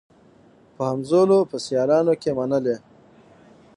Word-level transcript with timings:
په 0.75 0.83
همزولو 0.91 1.37
په 1.49 1.57
سیالانو 1.65 2.13
کي 2.21 2.31
منلې 2.37 2.75